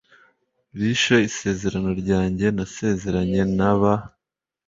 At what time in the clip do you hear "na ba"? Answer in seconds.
3.57-3.93